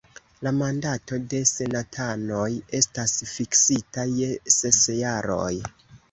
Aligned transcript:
La 0.45 0.51
mandato 0.59 1.17
de 1.33 1.41
senatanoj 1.49 2.45
estas 2.79 3.13
fiksita 3.33 4.05
je 4.21 4.31
ses 4.55 4.81
jaroj. 5.01 5.53